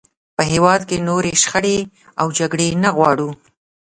په 0.35 0.43
هېواد 0.51 0.81
کې 0.89 1.05
نورې 1.09 1.31
شخړې 1.41 1.79
او 2.19 2.27
جګړې 2.39 2.67
نه 2.83 2.89
غواړو. 2.97 3.29